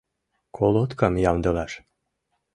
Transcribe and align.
Колоткам 0.57 1.13
ямдылаш... 1.29 1.71